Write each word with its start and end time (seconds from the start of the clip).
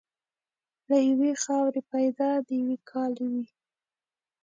له 0.89 0.97
یوې 1.09 1.31
خاورې 1.43 1.81
پیدا 1.91 2.29
د 2.47 2.47
یوه 2.61 2.77
کاله 2.89 3.25
وې. 3.33 3.45